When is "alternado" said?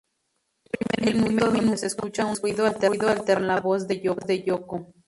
2.65-3.23